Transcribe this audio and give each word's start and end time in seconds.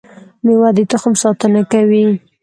مېوه 0.45 0.69
د 0.75 0.79
تخم 0.91 1.13
ساتنه 1.23 1.61
کوي 1.71 2.05